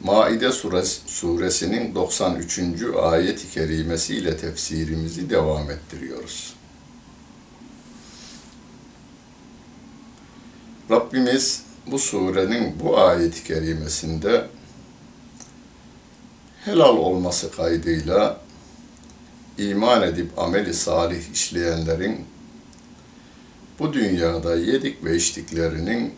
[0.00, 2.60] Maide suresi, suresinin 93.
[3.02, 6.54] ayet-i kerimesiyle tefsirimizi devam ettiriyoruz.
[10.90, 14.46] Rabbimiz bu surenin bu ayet-i kerimesinde
[16.64, 18.40] helal olması kaydıyla
[19.58, 22.26] iman edip ameli salih işleyenlerin
[23.78, 26.14] bu dünyada yedik ve içtiklerinin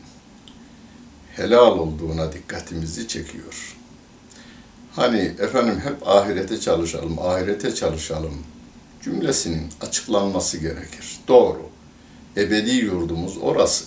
[1.36, 3.76] helal olduğuna dikkatimizi çekiyor.
[4.92, 8.34] Hani efendim hep ahirete çalışalım, ahirete çalışalım
[9.04, 11.18] cümlesinin açıklanması gerekir.
[11.28, 11.62] Doğru.
[12.36, 13.84] Ebedi yurdumuz orası.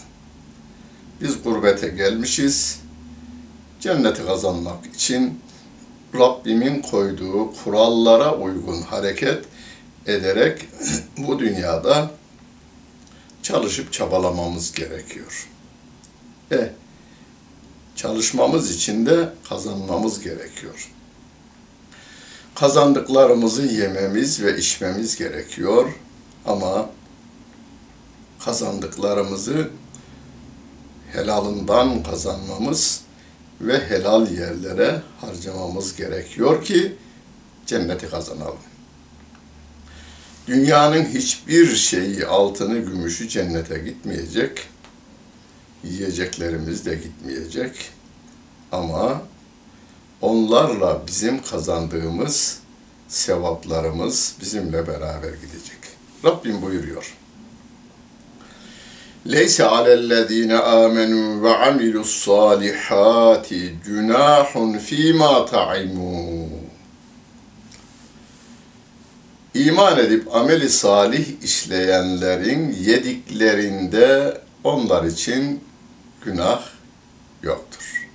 [1.21, 2.79] Biz gurbete gelmişiz.
[3.79, 5.39] Cenneti kazanmak için
[6.15, 9.45] Rabbimin koyduğu kurallara uygun hareket
[10.07, 10.67] ederek
[11.17, 12.11] bu dünyada
[13.43, 15.49] çalışıp çabalamamız gerekiyor.
[16.51, 16.69] E,
[17.95, 20.89] çalışmamız için de kazanmamız gerekiyor.
[22.55, 25.89] Kazandıklarımızı yememiz ve içmemiz gerekiyor
[26.45, 26.89] ama
[28.39, 29.69] kazandıklarımızı
[31.11, 33.01] helalından kazanmamız
[33.61, 36.95] ve helal yerlere harcamamız gerekiyor ki
[37.65, 38.57] cenneti kazanalım.
[40.47, 44.67] Dünyanın hiçbir şeyi, altını, gümüşü cennete gitmeyecek.
[45.83, 47.91] Yiyeceklerimiz de gitmeyecek.
[48.71, 49.21] Ama
[50.21, 52.59] onlarla bizim kazandığımız
[53.07, 55.79] sevaplarımız bizimle beraber gidecek.
[56.25, 57.13] Rabbim buyuruyor.
[59.31, 66.49] Leyse alellezine amenu ve amilus salihati günahun fîmâ ta'imu.
[69.53, 75.63] İman edip ameli salih işleyenlerin yediklerinde onlar için
[76.25, 76.63] günah
[77.43, 78.09] yoktur.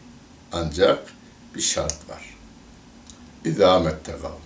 [0.52, 0.98] Ancak
[1.54, 2.36] bir şart var.
[3.44, 4.38] İdamettegav.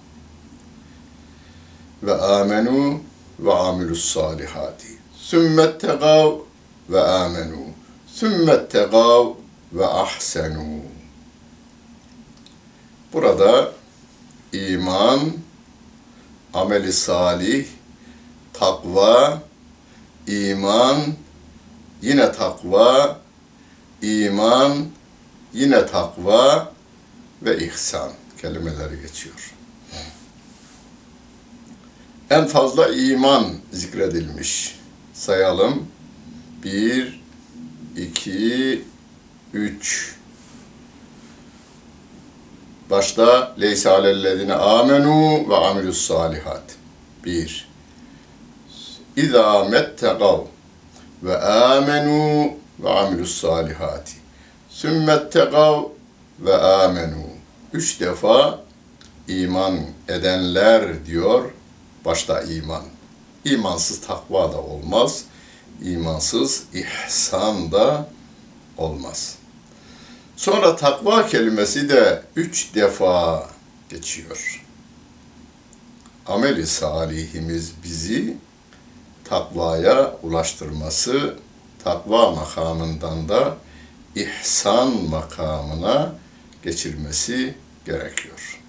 [2.02, 3.00] Ve amenu
[3.38, 4.98] ve amilus salihati.
[5.16, 6.38] Sümmettegav
[6.90, 7.66] ve amenu.
[8.06, 9.34] Sümmettegav
[9.72, 10.80] ve ahsenu.
[13.12, 13.72] Burada
[14.52, 15.32] iman,
[16.54, 17.66] ameli salih,
[18.52, 19.42] takva,
[20.26, 20.98] iman,
[22.02, 23.21] yine takva,
[24.02, 24.86] iman,
[25.52, 26.72] yine takva
[27.42, 28.10] ve ihsan
[28.42, 29.54] kelimeleri geçiyor.
[32.30, 34.78] En fazla iman zikredilmiş.
[35.12, 35.86] Sayalım.
[36.64, 37.20] Bir,
[37.96, 38.84] iki,
[39.52, 40.16] üç.
[42.90, 46.62] Başta leysa alellezine amenu ve amilus salihat.
[47.24, 47.68] Bir.
[49.16, 50.40] İzâ mettegav
[51.22, 54.12] ve amenu ve amilus salihati.
[54.70, 55.82] Sümmettegav
[56.40, 57.22] ve amenu.
[57.72, 58.60] Üç defa
[59.28, 61.50] iman edenler diyor,
[62.04, 62.82] başta iman.
[63.44, 65.24] İmansız takva da olmaz,
[65.82, 68.08] imansız ihsan da
[68.78, 69.36] olmaz.
[70.36, 73.48] Sonra takva kelimesi de üç defa
[73.88, 74.64] geçiyor.
[76.26, 78.36] Ameli salihimiz bizi
[79.24, 81.36] takvaya ulaştırması,
[81.84, 83.56] takva makamından da
[84.14, 86.14] ihsan makamına
[86.64, 87.54] geçirmesi
[87.84, 88.60] gerekiyor.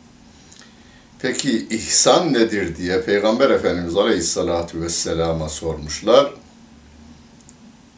[1.20, 6.34] Peki ihsan nedir diye Peygamber Efendimiz Aleyhisselatü Vesselam'a sormuşlar.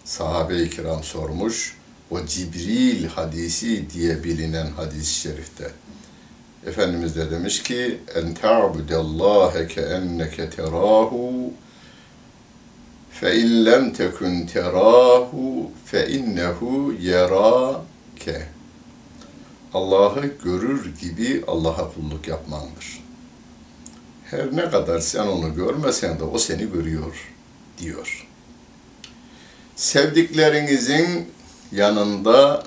[0.04, 1.78] Sahabe-i kiram sormuş.
[2.12, 5.72] O Cibril hadisi diye bilinen hadis-i şerifte.
[6.66, 11.54] Efendimiz de demiş ki en ta'budallâhe ke enneke terâhu
[13.20, 18.48] fe in lem tekun terahu fe innehu yerake.
[19.74, 23.04] Allah'ı görür gibi Allah'a kulluk yapmandır.
[24.26, 27.34] Her ne kadar sen onu görmesen de o seni görüyor
[27.78, 28.28] diyor.
[29.76, 31.30] Sevdiklerinizin
[31.72, 32.64] yanında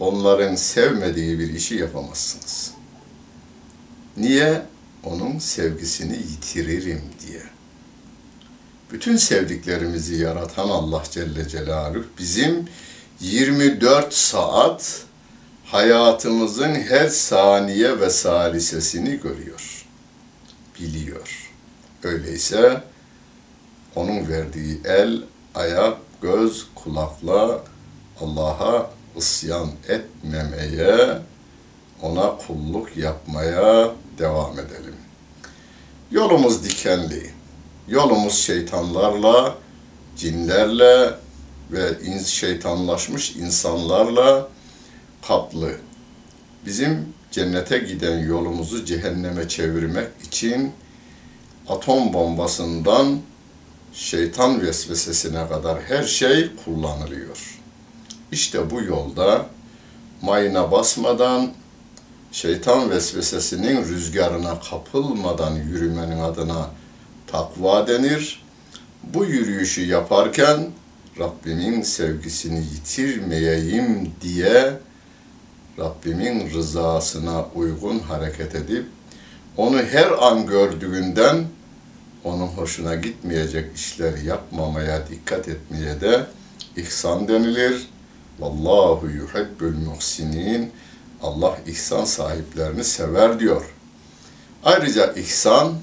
[0.00, 2.70] onların sevmediği bir işi yapamazsınız.
[4.16, 4.62] Niye?
[5.04, 7.53] Onun sevgisini yitiririm diye.
[8.94, 12.68] Bütün sevdiklerimizi yaratan Allah Celle Celaluhu bizim
[13.20, 15.02] 24 saat
[15.64, 19.86] hayatımızın her saniye ve salisesini görüyor,
[20.80, 21.52] biliyor.
[22.02, 22.82] Öyleyse
[23.94, 25.22] onun verdiği el,
[25.54, 27.64] ayak, göz, kulakla
[28.20, 31.18] Allah'a isyan etmemeye,
[32.02, 34.96] ona kulluk yapmaya devam edelim.
[36.10, 37.43] Yolumuz dikenli.
[37.88, 39.54] Yolumuz şeytanlarla,
[40.16, 41.10] cinlerle
[41.72, 44.48] ve şeytanlaşmış insanlarla
[45.28, 45.76] kaplı.
[46.66, 50.72] Bizim cennete giden yolumuzu cehenneme çevirmek için
[51.68, 53.18] atom bombasından
[53.92, 57.60] şeytan vesvesesine kadar her şey kullanılıyor.
[58.32, 59.46] İşte bu yolda
[60.22, 61.52] mayına basmadan,
[62.32, 66.70] şeytan vesvesesinin rüzgarına kapılmadan yürümenin adına
[67.34, 68.42] takva denir.
[69.02, 70.70] Bu yürüyüşü yaparken
[71.18, 74.72] Rabbimin sevgisini yitirmeyeyim diye
[75.78, 78.86] Rabbimin rızasına uygun hareket edip
[79.56, 81.44] onu her an gördüğünden
[82.24, 86.26] onun hoşuna gitmeyecek işler yapmamaya dikkat etmeye de
[86.76, 87.88] ihsan denilir.
[88.38, 90.72] Vallahu yuhibbul muhsinin.
[91.22, 93.64] Allah ihsan sahiplerini sever diyor.
[94.64, 95.74] Ayrıca ihsan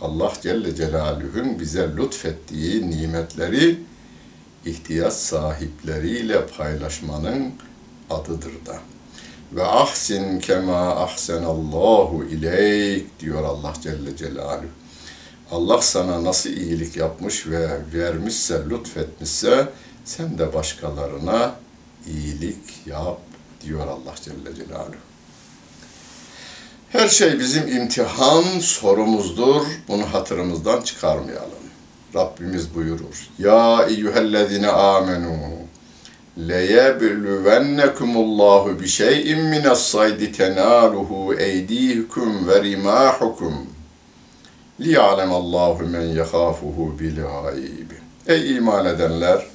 [0.00, 3.78] Allah Celle Celaluhu'nun bize lütfettiği nimetleri
[4.64, 7.52] ihtiyaç sahipleriyle paylaşmanın
[8.10, 8.78] adıdır da.
[9.52, 14.66] Ve ahsin kema ahsenallahu ileyk diyor Allah Celle Celaluhu.
[15.50, 19.68] Allah sana nasıl iyilik yapmış ve vermişse, lütfetmişse
[20.04, 21.54] sen de başkalarına
[22.06, 23.20] iyilik yap
[23.64, 25.15] diyor Allah Celle Celaluhu.
[26.88, 29.62] Her şey bizim imtihan sorumuzdur.
[29.88, 31.50] Bunu hatırımızdan çıkarmayalım.
[32.14, 33.28] Rabbimiz buyurur.
[33.38, 35.36] Ya eyyühellezine amenu
[36.38, 43.66] leyebluvennekumullahu bi şey'in minas saydi tenaluhu eydihukum ve rimahukum
[44.80, 47.90] liya'lemallahu men yekhafuhu bil gayb.
[48.26, 49.46] Ey iman edenler!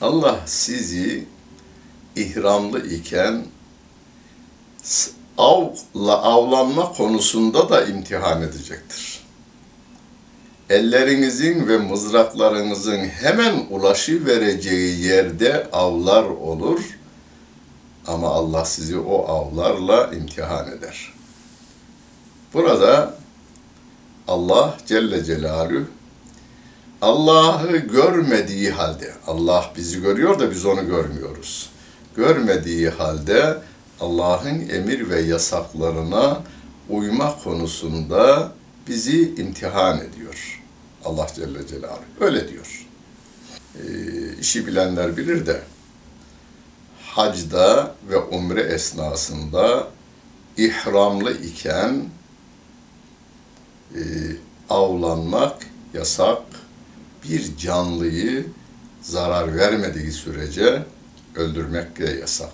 [0.00, 1.24] Allah sizi
[2.16, 3.44] ihramlı iken
[5.38, 9.20] avla avlanma konusunda da imtihan edecektir.
[10.70, 16.80] Ellerinizin ve mızraklarınızın hemen ulaşı vereceği yerde avlar olur
[18.06, 21.12] ama Allah sizi o avlarla imtihan eder.
[22.54, 23.14] Burada
[24.28, 25.86] Allah Celle Celaluhu
[27.02, 31.70] Allah'ı görmediği halde, Allah bizi görüyor da biz onu görmüyoruz.
[32.16, 33.58] Görmediği halde
[34.00, 36.42] Allah'ın emir ve yasaklarına
[36.88, 38.52] uyma konusunda
[38.88, 40.62] bizi imtihan ediyor.
[41.04, 42.04] Allah Celle Celaluhu.
[42.20, 42.86] Öyle diyor.
[43.74, 43.82] E,
[44.40, 45.62] işi bilenler bilir de
[47.02, 49.88] hacda ve umre esnasında
[50.56, 52.04] ihramlı iken
[53.94, 54.02] e,
[54.70, 56.42] avlanmak yasak.
[57.24, 58.46] Bir canlıyı
[59.02, 60.82] zarar vermediği sürece
[61.34, 62.52] öldürmek de yasak.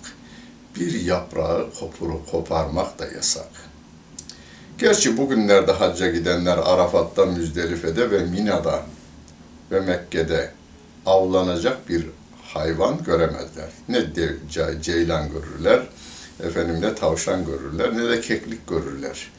[0.79, 3.49] Bir yaprağı kopurup koparmak da yasak.
[4.77, 8.83] Gerçi bugünlerde hacca gidenler Arafat'ta, Müzdelife'de ve Mina'da
[9.71, 10.51] ve Mekke'de
[11.05, 12.05] avlanacak bir
[12.43, 13.69] hayvan göremezler.
[13.89, 14.35] Ne de,
[14.81, 15.87] ceylan görürler,
[16.43, 19.31] efendim ne tavşan görürler, ne de keklik görürler.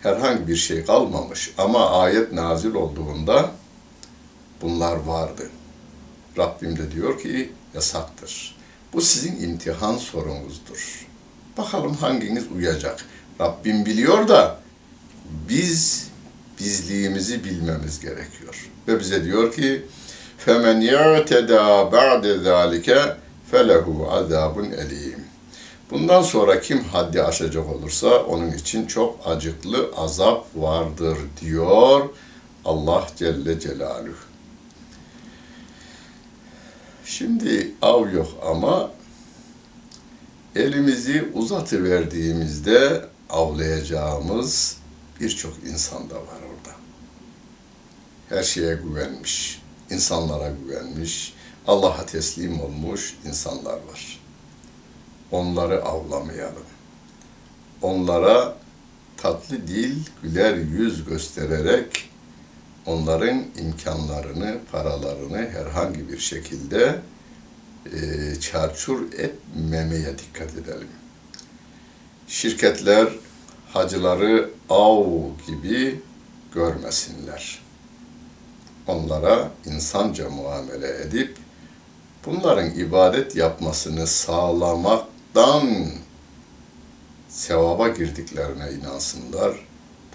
[0.00, 3.50] Herhangi bir şey kalmamış ama ayet nazil olduğunda
[4.62, 5.42] bunlar vardı.
[6.38, 8.61] Rabbim de diyor ki yasaktır.
[8.93, 11.07] Bu sizin imtihan sorunuzdur.
[11.57, 13.05] Bakalım hanginiz uyacak.
[13.41, 14.59] Rabbim biliyor da
[15.49, 16.07] biz
[16.59, 18.69] bizliğimizi bilmemiz gerekiyor.
[18.87, 19.85] Ve bize diyor ki
[20.45, 23.15] فَمَنْ يَعْتَدَى بَعْدَ ذَٰلِكَ
[23.51, 25.19] فَلَهُ عَذَابٌ اَلِيمٌ
[25.91, 32.09] Bundan sonra kim haddi aşacak olursa onun için çok acıklı azap vardır diyor
[32.65, 34.15] Allah Celle Celaluhu.
[37.18, 38.90] Şimdi av yok ama
[40.56, 44.76] elimizi uzatıverdiğimizde avlayacağımız
[45.20, 46.76] birçok insan da var orada.
[48.28, 51.34] Her şeye güvenmiş, insanlara güvenmiş,
[51.66, 54.20] Allah'a teslim olmuş insanlar var.
[55.30, 56.66] Onları avlamayalım.
[57.82, 58.56] Onlara
[59.16, 62.10] tatlı dil, güler yüz göstererek
[62.86, 67.00] onların imkanlarını, paralarını herhangi bir şekilde
[67.86, 70.88] e, çarçur etmemeye dikkat edelim.
[72.28, 73.08] Şirketler
[73.72, 75.06] hacıları av
[75.46, 76.00] gibi
[76.54, 77.62] görmesinler.
[78.86, 81.36] Onlara insanca muamele edip
[82.26, 85.88] bunların ibadet yapmasını sağlamak ticaretten
[87.28, 89.66] sevaba girdiklerine inansınlar.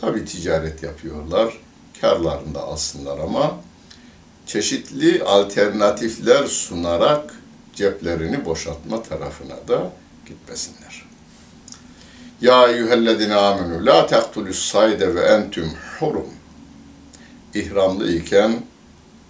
[0.02, 1.58] Tabi ticaret yapıyorlar,
[2.01, 3.58] karlarını da alsınlar ama
[4.46, 7.34] çeşitli alternatifler sunarak
[7.74, 9.92] ceplerini boşaltma tarafına da
[10.25, 11.08] gitmesinler.
[12.42, 16.30] Ya eyyühellezine amenu la tektulus sayde ve entüm hurum.
[17.54, 18.63] İhramlı iken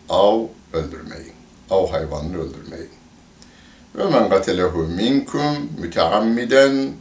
[0.09, 0.43] av
[0.73, 1.33] öldürmeyin.
[1.69, 2.89] Av hayvanını öldürmeyin.
[3.95, 6.91] Ve men gatelehu minkum müteammiden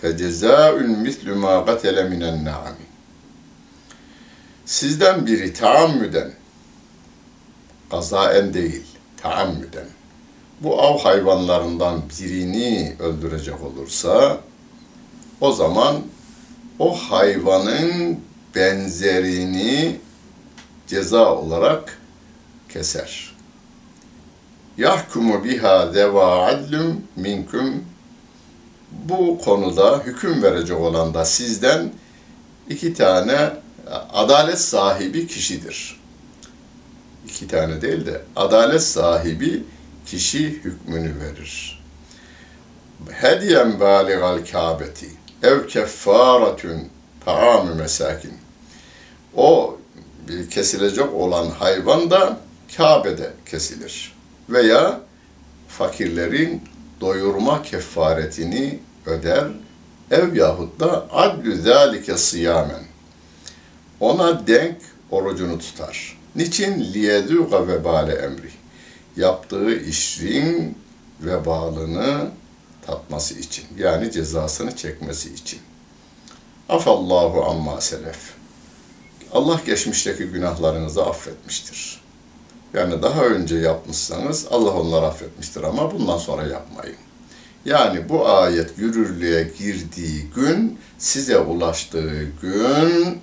[0.00, 2.81] fecezaun mislu ma gatele minen na'ami.
[4.66, 6.32] Sizden biri taammüden,
[7.90, 8.84] kazaen değil,
[9.16, 9.86] taammüden,
[10.60, 14.40] bu av hayvanlarından birini öldürecek olursa,
[15.40, 15.96] o zaman
[16.78, 18.20] o hayvanın
[18.54, 20.00] benzerini
[20.86, 21.98] ceza olarak
[22.68, 23.32] keser.
[24.78, 27.84] Yahkumu biha deva adlum minkum.
[28.90, 31.92] Bu konuda hüküm verecek olan da sizden
[32.68, 33.61] iki tane
[34.12, 36.00] adalet sahibi kişidir.
[37.28, 39.64] İki tane değil de adalet sahibi
[40.06, 41.82] kişi hükmünü verir.
[43.10, 45.10] Hediyen baligal kâbeti
[45.42, 46.88] ev keffaretün
[47.24, 48.32] taamü mesakin.
[49.36, 49.78] O
[50.50, 52.38] kesilecek olan hayvan da
[52.76, 54.12] Kabe'de kesilir.
[54.48, 55.00] Veya
[55.68, 56.62] fakirlerin
[57.00, 59.44] doyurma kefaretini öder.
[60.10, 62.91] Ev yahut da adlü zâlike sıyamen.
[64.02, 64.76] Ona denk
[65.10, 66.18] orucunu tutar.
[66.36, 66.92] Niçin?
[66.94, 68.50] Liyedûga vebale emri.
[69.16, 70.78] Yaptığı işin
[71.20, 72.30] vebalını
[72.86, 73.64] tatması için.
[73.78, 75.60] Yani cezasını çekmesi için.
[76.68, 78.18] Afallahu amma selef.
[79.32, 82.00] Allah geçmişteki günahlarınızı affetmiştir.
[82.74, 86.96] Yani daha önce yapmışsanız Allah onları affetmiştir ama bundan sonra yapmayın.
[87.64, 93.18] Yani bu ayet yürürlüğe girdiği gün, size ulaştığı gün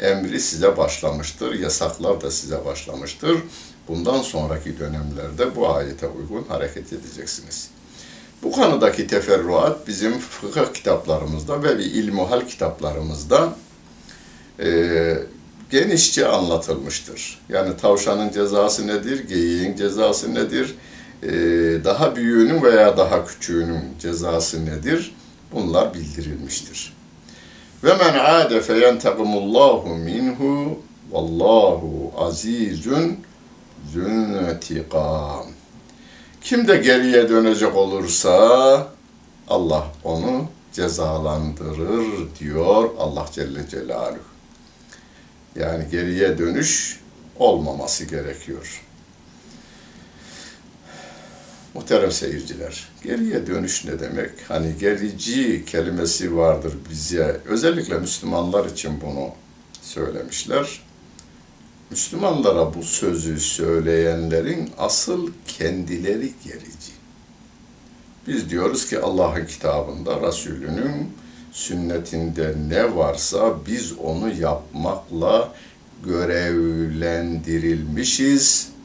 [0.00, 3.38] emri size başlamıştır, yasaklar da size başlamıştır.
[3.88, 7.70] Bundan sonraki dönemlerde bu ayete uygun hareket edeceksiniz.
[8.42, 13.54] Bu konudaki teferruat bizim fıkıh kitaplarımızda ve ilmuhal kitaplarımızda
[14.60, 15.18] e,
[15.70, 17.38] genişçe anlatılmıştır.
[17.48, 20.74] Yani tavşanın cezası nedir, geyiğin cezası nedir,
[21.22, 21.28] e,
[21.84, 25.14] daha büyüğünün veya daha küçüğünün cezası nedir?
[25.52, 26.96] Bunlar bildirilmiştir.
[27.86, 30.78] Ve men ade feyentekumullahu minhu
[31.12, 33.16] vallahu azizun
[33.92, 35.46] züntikam.
[36.40, 38.88] Kim de geriye dönecek olursa
[39.48, 44.18] Allah onu cezalandırır diyor Allah Celle Celaluhu.
[45.56, 47.00] Yani geriye dönüş
[47.38, 48.85] olmaması gerekiyor.
[51.76, 54.30] Muhterem seyirciler, geriye dönüş ne demek?
[54.48, 59.28] Hani gerici kelimesi vardır bize, özellikle Müslümanlar için bunu
[59.82, 60.80] söylemişler.
[61.90, 66.92] Müslümanlara bu sözü söyleyenlerin asıl kendileri gerici.
[68.26, 71.12] Biz diyoruz ki Allah'ın kitabında, Resulünün
[71.52, 75.54] sünnetinde ne varsa biz onu yapmakla
[76.04, 78.75] görevlendirilmişiz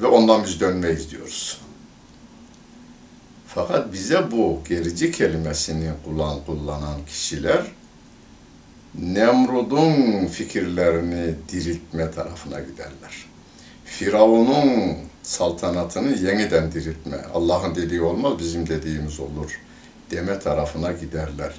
[0.00, 1.60] ve ondan biz dönmeyiz diyoruz.
[3.46, 7.62] Fakat bize bu gerici kelimesini kullan, kullanan kişiler
[8.94, 13.26] Nemrud'un fikirlerini diriltme tarafına giderler.
[13.84, 17.16] Firavun'un saltanatını yeniden diriltme.
[17.34, 19.60] Allah'ın dediği olmaz, bizim dediğimiz olur
[20.10, 21.52] deme tarafına giderler.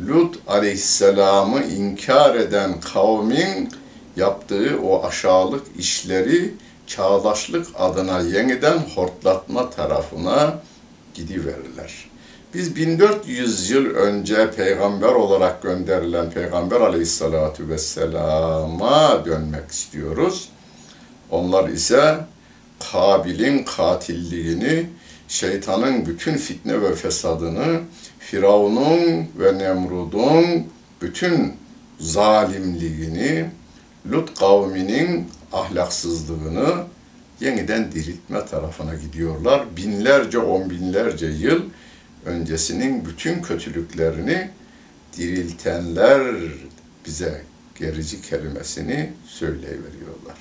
[0.00, 3.68] Lut aleyhisselamı inkar eden kavmin
[4.16, 6.54] yaptığı o aşağılık işleri
[6.90, 10.58] çağdaşlık adına yeniden hortlatma tarafına
[11.14, 12.10] gidiverirler.
[12.54, 20.48] Biz 1400 yıl önce peygamber olarak gönderilen Peygamber aleyhissalatu vesselama dönmek istiyoruz.
[21.30, 22.16] Onlar ise
[22.92, 24.86] Kabil'in katilliğini,
[25.28, 27.80] şeytanın bütün fitne ve fesadını,
[28.18, 30.66] Firavun'un ve Nemrud'un
[31.02, 31.52] bütün
[32.00, 33.50] zalimliğini,
[34.10, 36.84] Lut kavminin ahlaksızlığını
[37.40, 39.76] yeniden diriltme tarafına gidiyorlar.
[39.76, 41.62] Binlerce, on binlerce yıl
[42.24, 44.50] öncesinin bütün kötülüklerini
[45.16, 46.36] diriltenler
[47.06, 47.42] bize
[47.78, 50.36] gerici kelimesini söyleyiveriyorlar.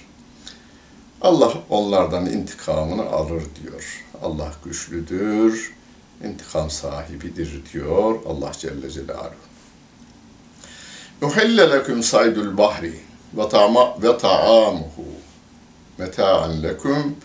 [1.21, 4.05] Allah onlardan intikamını alır diyor.
[4.23, 5.73] Allah güçlüdür,
[6.23, 9.33] intikam sahibidir diyor Allah Celle Celaluhu.
[11.21, 15.05] Uhille leküm saydul bahri ve ta'amuhu
[15.98, 17.15] meta'an leküm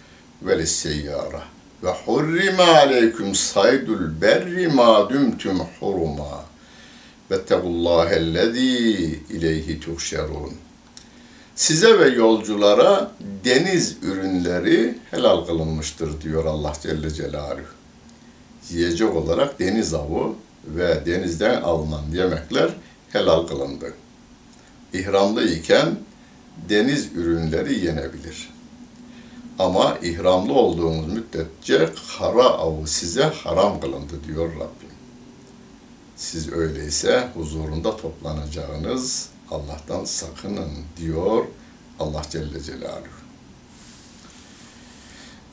[0.42, 1.42] ve lisseyyara
[1.82, 6.44] ve hurrime aleyküm saydul berri ma dumtum huruma
[7.30, 10.52] vettegullâhellezî ileyhi tuhşerûn.
[11.54, 13.10] Size ve yolculara
[13.44, 17.66] deniz ürünleri helal kılınmıştır diyor Allah Celle Celaluhu.
[18.70, 20.32] Yiyecek olarak deniz avı
[20.64, 22.70] ve denizden alınan yemekler
[23.12, 23.92] helal kılındı.
[24.94, 25.96] İhramlı iken
[26.68, 28.54] deniz ürünleri yenebilir.
[29.58, 34.94] Ama ihramlı olduğunuz müddetçe kara avı size haram kılındı diyor Rabbim.
[36.16, 41.44] Siz öyleyse huzurunda toplanacağınız Allah'tan sakının diyor
[42.00, 43.24] Allah Celle Celaluhu.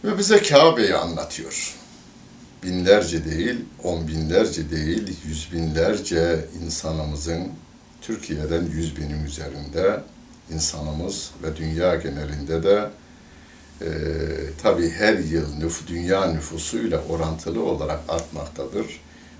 [0.03, 1.75] Ve bize Kabe'yi anlatıyor.
[2.63, 7.51] Binlerce değil, on binlerce değil, yüz binlerce insanımızın
[8.01, 10.03] Türkiye'den yüz binin üzerinde
[10.51, 12.89] insanımız ve dünya genelinde de
[13.81, 13.89] e,
[14.61, 18.85] tabii her yıl nüf, dünya nüfusuyla orantılı olarak artmaktadır.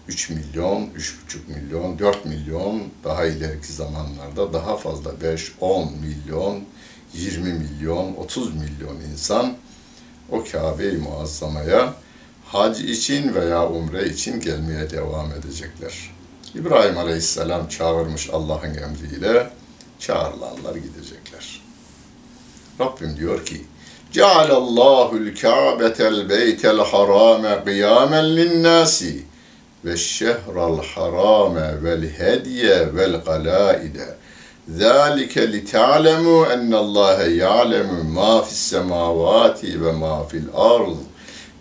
[0.07, 0.89] 3 milyon, 3,5
[1.47, 6.63] milyon, 4 milyon daha ileriki zamanlarda daha fazla 5, 10 milyon,
[7.13, 9.55] 20 milyon, 30 milyon insan
[10.31, 11.93] o Kabe-i Muazzama'ya
[12.45, 16.11] hac için veya umre için gelmeye devam edecekler.
[16.54, 19.50] İbrahim Aleyhisselam çağırmış Allah'ın emriyle,
[19.98, 21.62] çağrılanlar gidecekler.
[22.80, 23.64] Rabbim diyor ki,
[24.12, 29.24] Cealallahu l-Ka'betel beytel harame kıyamen linnâsi
[29.84, 34.16] ve şehral harame vel hediye vel galaide.
[34.70, 40.98] ذَٰلِكَ لِتَعْلَمُوا اَنَّ اللّٰهَ يَعْلَمُ مَا فِي السَّمَاوَاتِ وَمَا فِي الْأَرْضِ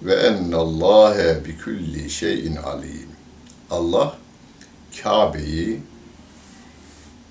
[0.05, 3.09] وَاَنَّ اللّٰهَ بِكُلِّ شَيْءٍ عَلِيمٍ
[3.71, 4.07] Allah
[5.02, 5.80] Kabe'yi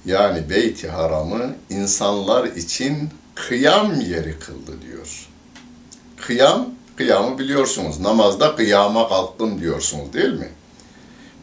[0.05, 5.29] yani Beyt-i Haram'ı insanlar için kıyam yeri kıldı diyor.
[6.17, 7.99] Kıyam, kıyamı biliyorsunuz.
[7.99, 10.49] Namazda kıyama kalktım diyorsunuz değil mi?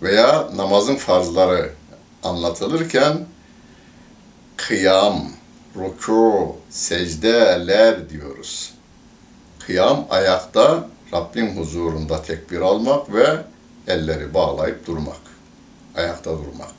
[0.02, 1.73] Veya namazın farzları
[2.23, 3.26] anlatılırken
[4.56, 5.31] kıyam,
[5.77, 8.74] ruku, secdeler diyoruz.
[9.66, 13.27] Kıyam ayakta Rabbin huzurunda tekbir almak ve
[13.88, 15.25] elleri bağlayıp durmak.
[15.96, 16.72] Ayakta durmak.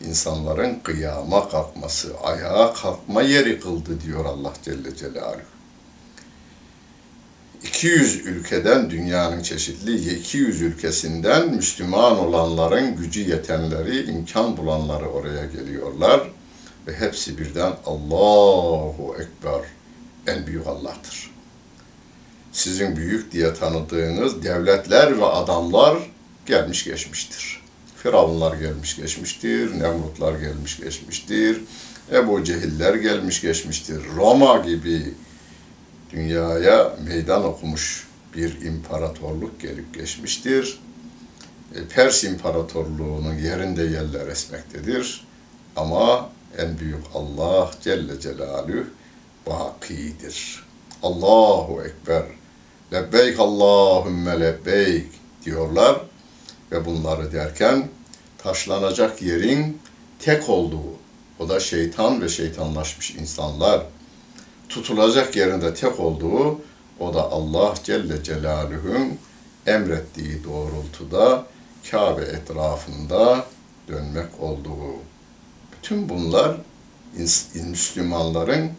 [0.00, 5.54] İnsanların kıyama kalkması, ayağa kalkma yeri kıldı diyor Allah Celle Celaluhu.
[7.64, 16.20] 200 ülkeden dünyanın çeşitli 200 ülkesinden Müslüman olanların gücü yetenleri, imkan bulanları oraya geliyorlar
[16.86, 19.60] ve hepsi birden Allahu Ekber
[20.26, 21.30] en büyük Allah'tır.
[22.52, 25.98] Sizin büyük diye tanıdığınız devletler ve adamlar
[26.46, 27.63] gelmiş geçmiştir.
[28.04, 31.60] Firavunlar gelmiş geçmiştir, Nemrutlar gelmiş geçmiştir,
[32.12, 34.02] Ebu Cehiller gelmiş geçmiştir.
[34.16, 35.14] Roma gibi
[36.10, 40.80] dünyaya meydan okumuş bir imparatorluk gelip geçmiştir.
[41.74, 45.26] E, Pers İmparatorluğu'nun yerinde yerler esmektedir.
[45.76, 48.84] Ama en büyük Allah Celle Celaluhu
[49.46, 50.64] bakidir.
[51.02, 52.24] Allahu Ekber.
[52.92, 55.06] Lebbeyk Allahümme lebbeyk
[55.44, 56.00] diyorlar
[56.72, 57.88] ve bunları derken
[58.38, 59.78] taşlanacak yerin
[60.18, 60.96] tek olduğu,
[61.38, 63.82] o da şeytan ve şeytanlaşmış insanlar
[64.68, 66.60] tutulacak yerinde tek olduğu,
[67.00, 69.18] o da Allah Celle Celaluhu'nun
[69.66, 71.46] emrettiği doğrultuda
[71.90, 73.46] Kabe etrafında
[73.88, 74.94] dönmek olduğu.
[75.72, 76.56] Bütün bunlar
[77.54, 78.70] Müslümanların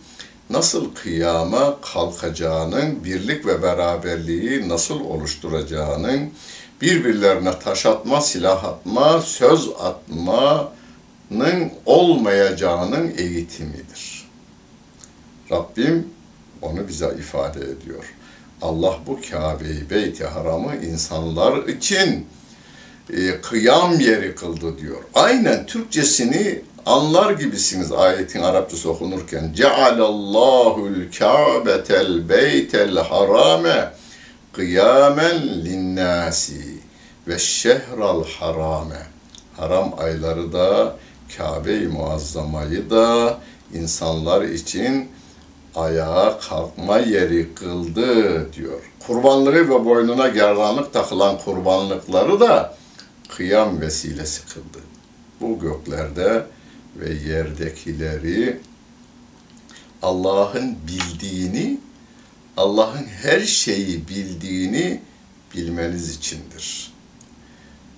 [0.49, 6.31] nasıl kıyama kalkacağının, birlik ve beraberliği nasıl oluşturacağının,
[6.81, 14.25] birbirlerine taş atma, silah atma, söz atmanın olmayacağının eğitimidir.
[15.51, 16.07] Rabbim
[16.61, 18.13] onu bize ifade ediyor.
[18.61, 22.27] Allah bu Kabe'yi, Beyt-i Haram'ı insanlar için
[23.13, 25.01] e, kıyam yeri kıldı diyor.
[25.13, 29.53] Aynen Türkçesini anlar gibisiniz ayetin Arapçası okunurken.
[29.55, 33.91] Cealallahu'l Ka'betel beytel harame
[34.55, 36.79] kıyamen linnâsi
[37.27, 39.07] ve şehral harame.
[39.57, 40.95] Haram ayları da
[41.37, 43.37] Kabe-i Muazzama'yı da
[43.73, 45.09] insanlar için
[45.75, 48.81] ayağa kalkma yeri kıldı diyor.
[49.07, 52.77] Kurbanları ve boynuna gerdanlık takılan kurbanlıkları da
[53.29, 54.79] kıyam vesilesi kıldı.
[55.41, 56.45] Bu göklerde
[56.95, 58.59] ve yerdekileri
[60.01, 61.79] Allah'ın bildiğini,
[62.57, 65.01] Allah'ın her şeyi bildiğini
[65.55, 66.93] bilmeniz içindir.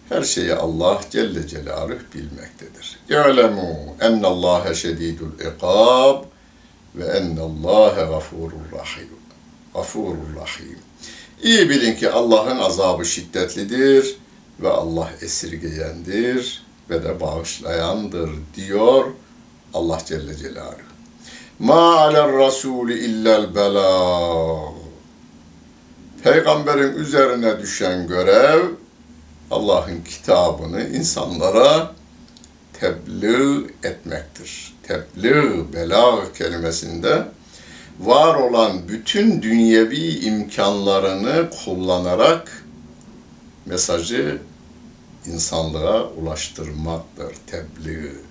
[0.09, 2.99] Her şeyi Allah Celle Celaluhu bilmektedir.
[3.09, 6.23] İ'lemû ennallâhe şedîdül ikâb
[6.95, 9.09] ve ennallâhe gafûrur rahîm.
[9.73, 10.79] Gafûrur rahîm.
[11.43, 14.15] İyi bilin ki Allah'ın azabı şiddetlidir
[14.59, 19.05] ve Allah esirgeyendir ve de bağışlayandır diyor
[19.73, 20.96] Allah Celle Celaluhu.
[21.59, 24.73] Ma aler rasuli illel belâg.
[26.23, 28.65] Peygamberin üzerine düşen görev
[29.51, 31.91] Allah'ın kitabını insanlara
[32.73, 34.73] tebliğ etmektir.
[34.83, 37.27] Tebliğ, belag kelimesinde
[37.99, 42.63] var olan bütün dünyevi imkanlarını kullanarak
[43.65, 44.41] mesajı
[45.25, 47.35] insanlığa ulaştırmaktır.
[47.47, 48.26] Tebliğ.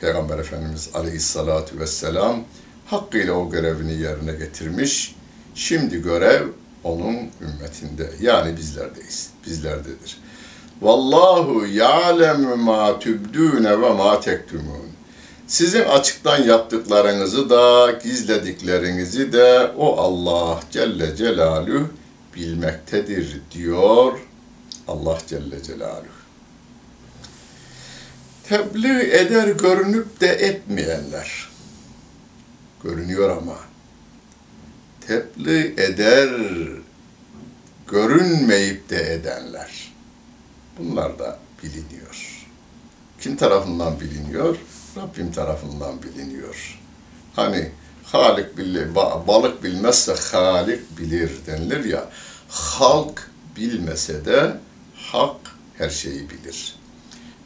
[0.00, 2.44] Peygamber Efendimiz Aleyhisselatü Vesselam
[2.86, 5.14] hakkıyla o görevini yerine getirmiş.
[5.54, 6.46] Şimdi görev
[6.84, 8.10] onun ümmetinde.
[8.20, 9.30] Yani bizlerdeyiz.
[9.46, 10.18] Bizlerdedir.
[10.82, 14.90] Vallahu ya'lemu ma tübdûne ve ma tektumun.
[15.46, 21.88] Sizin açıktan yaptıklarınızı da gizlediklerinizi de o Allah Celle Celaluhu
[22.36, 24.18] bilmektedir diyor
[24.88, 26.19] Allah Celle Celaluhu.
[28.50, 31.48] Tebliğ eder görünüp de etmeyenler.
[32.84, 33.56] Görünüyor ama.
[35.00, 36.30] Tebliğ eder
[37.88, 39.92] görünmeyip de edenler.
[40.78, 42.46] Bunlar da biliniyor.
[43.20, 44.56] Kim tarafından biliniyor?
[44.96, 46.78] Rabbim tarafından biliniyor.
[47.36, 47.70] Hani
[48.04, 48.94] Halik bilir,
[49.28, 52.10] balık bilmezse Halik bilir denilir ya.
[52.48, 54.56] Halk bilmese de
[54.94, 55.36] hak
[55.78, 56.76] her şeyi bilir.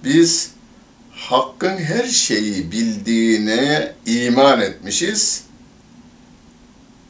[0.04, 0.53] Biz
[1.16, 5.44] hakkın her şeyi bildiğine iman etmişiz.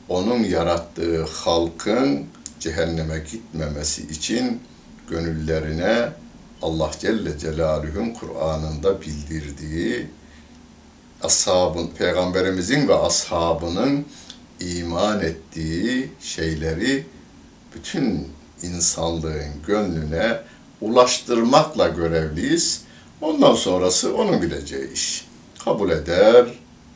[0.09, 2.27] Onun yarattığı halkın
[2.61, 4.61] cehenneme gitmemesi için
[5.11, 6.09] gönüllerine
[6.63, 10.07] Allah Celle Celaluhu'nun Kur'an'ında bildirdiği
[11.23, 14.07] ashabın, peygamberimizin ve ashabının
[14.61, 17.07] iman ettiği şeyleri
[17.75, 18.29] bütün
[18.63, 20.39] insanlığın gönlüne
[20.81, 22.84] ulaştırmakla görevliyiz.
[23.25, 25.29] Ondan sonrası onun bileceği iş.
[25.65, 26.47] Kabul eder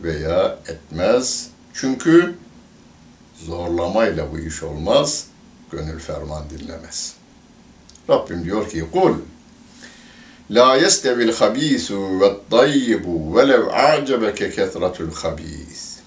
[0.01, 1.51] veya etmez.
[1.75, 2.35] Çünkü
[3.47, 5.27] zorlamayla bu iş olmaz.
[5.71, 7.15] Gönül ferman dinlemez.
[8.11, 9.15] Rabbim diyor ki kul
[10.51, 15.99] La yestevil habisu ve tayyibu velev a'cebeke ketretul habis.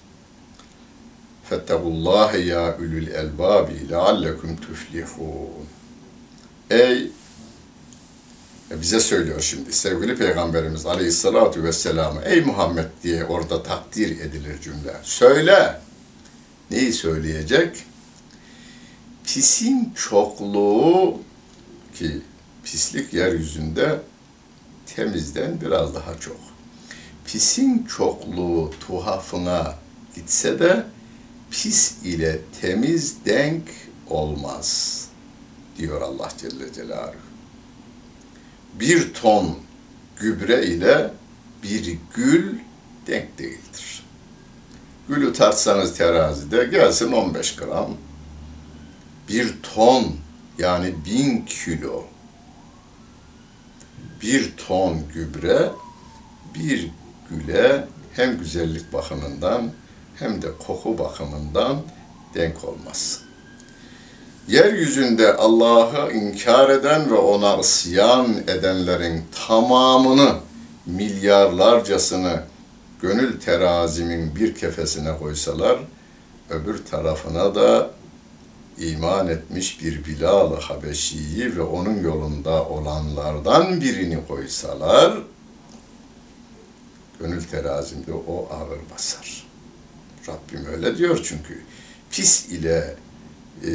[1.44, 5.66] Fettegullahe ya ülül elbabi leallekum tuflihun.
[6.70, 7.10] Ey
[8.80, 14.96] bize söylüyor şimdi sevgili Peygamberimiz Aleyhisselatü Vesselam'ı ey Muhammed diye orada takdir edilir cümle.
[15.02, 15.80] Söyle.
[16.70, 17.76] Neyi söyleyecek?
[19.24, 21.20] Pisin çokluğu
[21.94, 22.20] ki
[22.64, 24.00] pislik yeryüzünde
[24.96, 26.40] temizden biraz daha çok.
[27.26, 29.74] Pisin çokluğu tuhafına
[30.14, 30.86] gitse de
[31.50, 33.62] pis ile temiz denk
[34.10, 35.00] olmaz
[35.78, 37.31] diyor Allah Celle Celaluhu.
[38.80, 39.58] Bir ton
[40.16, 41.10] gübre ile
[41.62, 42.58] bir gül
[43.06, 44.02] denk değildir.
[45.08, 47.96] Gülü tartsanız terazide gelsin 15 gram.
[49.28, 50.16] Bir ton
[50.58, 52.04] yani bin kilo
[54.22, 55.70] bir ton gübre
[56.54, 56.90] bir
[57.30, 59.70] güle hem güzellik bakımından
[60.18, 61.82] hem de koku bakımından
[62.34, 63.22] denk olmaz.
[64.48, 70.34] Yeryüzünde Allah'ı inkar eden ve ona isyan edenlerin tamamını
[70.86, 72.42] milyarlarcasını
[73.02, 75.78] gönül terazimin bir kefesine koysalar,
[76.50, 77.90] öbür tarafına da
[78.78, 85.18] iman etmiş bir Bilal-ı Habeşi'yi ve onun yolunda olanlardan birini koysalar,
[87.20, 89.46] gönül terazimde o ağır basar.
[90.28, 91.62] Rabbim öyle diyor çünkü.
[92.10, 92.96] Pis ile
[93.64, 93.70] e,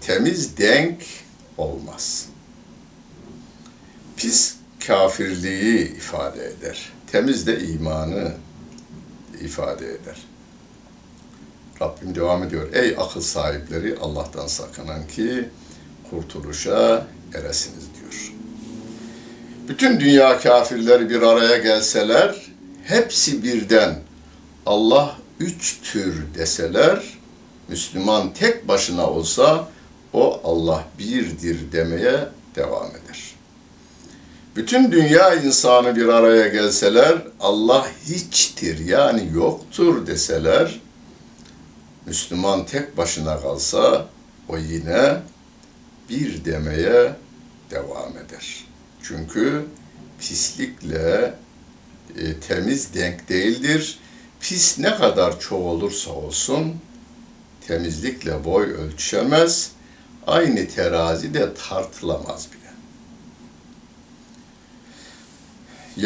[0.00, 1.02] temiz denk
[1.58, 2.28] olmaz.
[4.16, 6.92] Pis kafirliği ifade eder.
[7.12, 8.32] Temiz de imanı
[9.40, 10.16] ifade eder.
[11.82, 12.72] Rabbim devam ediyor.
[12.72, 15.48] Ey akıl sahipleri Allah'tan sakınan ki
[16.10, 18.32] kurtuluşa eresiniz diyor.
[19.68, 22.46] Bütün dünya kafirleri bir araya gelseler,
[22.84, 23.98] hepsi birden
[24.66, 27.15] Allah üç tür deseler,
[27.68, 29.68] Müslüman tek başına olsa
[30.12, 33.34] o Allah birdir demeye devam eder.
[34.56, 40.80] Bütün dünya insanı bir araya gelseler, Allah hiçtir yani yoktur deseler,
[42.06, 44.06] Müslüman tek başına kalsa
[44.48, 45.16] o yine
[46.10, 47.12] bir demeye
[47.70, 48.64] devam eder.
[49.02, 49.64] Çünkü
[50.18, 51.34] pislikle
[52.16, 53.98] e, temiz denk değildir.
[54.40, 56.74] Pis ne kadar çok olursa olsun
[57.68, 59.70] temizlikle boy ölçüşemez.
[60.26, 62.66] aynı terazide tartılamaz bile.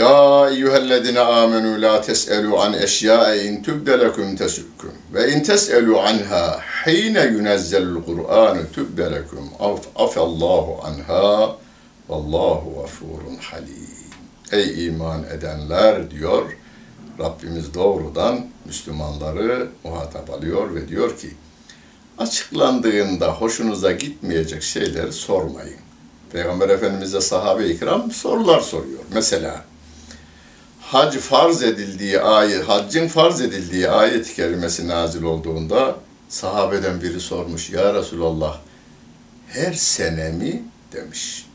[0.00, 4.36] Ya eyyühellezine amenu la tes'elu an eşyae in tübde lekum
[5.14, 11.56] ve in tes'elu anha hine yunezzelul Kur'anu tübde lekum af afallahu anha
[12.08, 13.90] vallahu gafurun halim.
[14.52, 16.56] Ey iman edenler diyor
[17.18, 21.30] Rabbimiz doğrudan Müslümanları muhatap alıyor ve diyor ki
[22.20, 25.76] açıklandığında hoşunuza gitmeyecek şeyleri sormayın.
[26.32, 29.00] Peygamber Efendimiz'e sahabe-i kiram sorular soruyor.
[29.14, 29.64] Mesela
[30.80, 35.96] hac farz edildiği ayet, haccın farz edildiği ayet-i kerimesi nazil olduğunda
[36.28, 37.70] sahabeden biri sormuş.
[37.70, 38.58] Ya Resulallah
[39.48, 41.46] her sene mi demiş.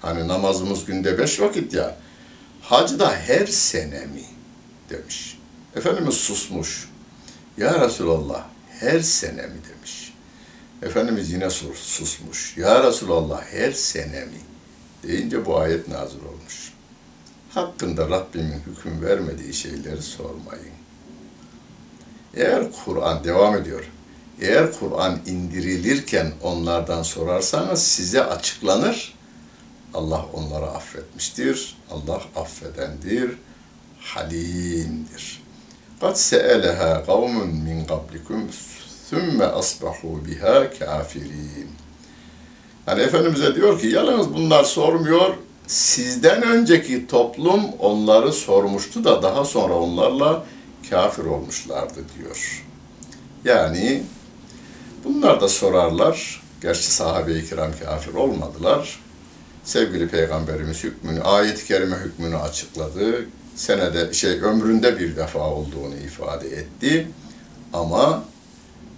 [0.00, 1.96] Hani namazımız günde beş vakit ya.
[2.62, 4.24] Hac da her sene mi
[4.90, 5.38] demiş.
[5.76, 6.88] Efendimiz susmuş.
[7.56, 8.51] Ya Resulallah
[8.82, 10.12] her sene mi demiş.
[10.82, 12.56] Efendimiz yine sus, susmuş.
[12.56, 14.40] Ya Resulallah her sene mi?
[15.02, 16.72] Deyince bu ayet nazil olmuş.
[17.50, 20.72] Hakkında Rabbimin hüküm vermediği şeyleri sormayın.
[22.34, 23.90] Eğer Kur'an devam ediyor.
[24.40, 29.14] Eğer Kur'an indirilirken onlardan sorarsanız size açıklanır.
[29.94, 31.76] Allah onları affetmiştir.
[31.90, 33.30] Allah affedendir.
[34.00, 35.41] Halimdir.
[36.01, 37.33] قَدْ سَأَلَهَا قَوْمٌ
[37.67, 38.39] مِّنْ قَبْلِكُمْ
[39.09, 41.67] ثُمَّ أَصْبَحُوا بِهَا كَافِرِينَ
[42.87, 45.33] Yani Efendimiz'e diyor ki yalnız bunlar sormuyor.
[45.67, 50.43] Sizden önceki toplum onları sormuştu da daha sonra onlarla
[50.89, 52.65] kafir olmuşlardı diyor.
[53.45, 54.03] Yani
[55.03, 56.41] bunlar da sorarlar.
[56.61, 58.99] Gerçi sahabe-i kiram kafir olmadılar.
[59.63, 63.25] Sevgili Peygamberimiz hükmünü, ayet-i kerime hükmünü açıkladı.
[63.56, 67.08] Senede şey ömründe bir defa olduğunu ifade etti.
[67.72, 68.24] Ama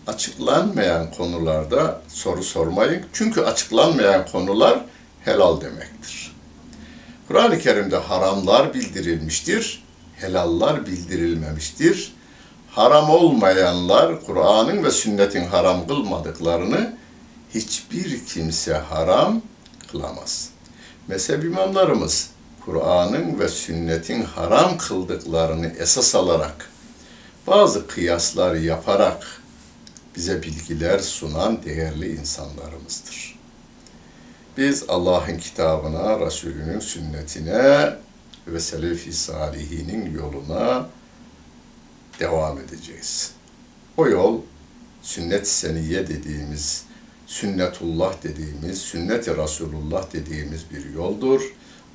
[0.06, 3.02] açıklanmayan konularda soru sormayın.
[3.12, 4.84] Çünkü açıklanmayan konular
[5.20, 6.34] helal demektir.
[7.28, 9.84] Kur'an-ı Kerim'de haramlar bildirilmiştir,
[10.16, 12.12] helallar bildirilmemiştir.
[12.70, 16.96] Haram olmayanlar Kur'an'ın ve sünnetin haram kılmadıklarını
[17.54, 19.42] hiçbir kimse haram
[19.90, 20.48] kılamaz.
[21.08, 22.30] Mezhep imamlarımız
[22.64, 26.70] Kur'an'ın ve sünnetin haram kıldıklarını esas alarak
[27.46, 29.42] bazı kıyaslar yaparak
[30.16, 33.38] bize bilgiler sunan değerli insanlarımızdır.
[34.56, 37.96] Biz Allah'ın kitabına, Resulünün sünnetine
[38.46, 40.88] ve Selefi Salihinin yoluna
[42.20, 43.32] devam edeceğiz.
[43.96, 44.40] O yol
[45.02, 46.84] sünnet seniye dediğimiz,
[47.26, 51.42] sünnetullah dediğimiz, sünnet-i Resulullah dediğimiz bir yoldur.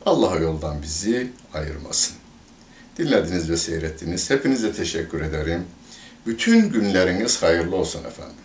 [0.06, 2.16] Allah yoldan bizi ayırmasın.
[2.98, 4.30] Dinlediniz ve seyrettiniz.
[4.30, 5.66] Hepinize teşekkür ederim.
[6.26, 8.36] Bütün günleriniz hayırlı olsun efendim.